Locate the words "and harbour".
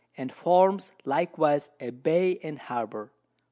2.41-3.11